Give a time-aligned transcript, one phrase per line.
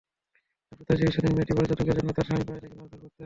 [0.69, 3.19] হাসপাতালে চিকিৎসাধীন মেয়েটি বলে, যৌতুকের জন্য তার স্বামী প্রায়ই তাকে মারধর করতেন।